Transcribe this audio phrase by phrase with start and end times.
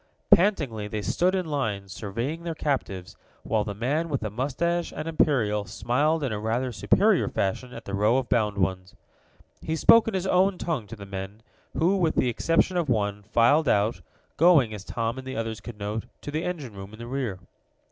[0.31, 5.07] Pantingly they stood in line, surveying their captives, while the man with the mustache and
[5.07, 8.95] imperial smiled in a rather superior fashion at the row of bound ones.
[9.61, 11.43] He spoke in his own tongue to the men,
[11.77, 14.01] who, with the exception of one, filed out,
[14.37, 17.37] going, as Tom and the others could note, to the engine room in the rear.